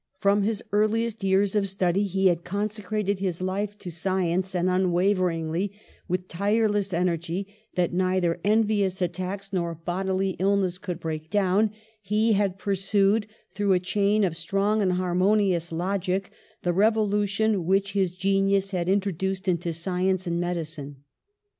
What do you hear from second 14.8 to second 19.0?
and harmonious logic, the revolution which his genius had